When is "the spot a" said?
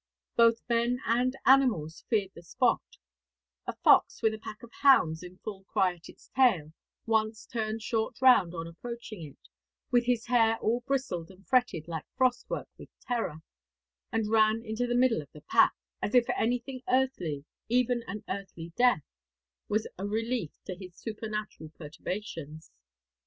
2.33-3.73